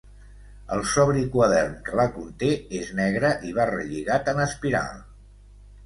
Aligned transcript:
El 0.75 0.79
sobri 0.91 1.21
quadern 1.35 1.75
que 1.89 1.99
la 2.01 2.07
conté 2.17 2.51
és 2.81 2.91
negre 3.03 3.33
i 3.51 3.55
va 3.61 3.71
relligat 3.75 4.35
en 4.37 4.47
espiral. 4.51 5.03